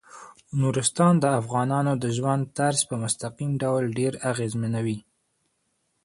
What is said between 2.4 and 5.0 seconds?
طرز په مستقیم ډول ډیر اغېزمنوي.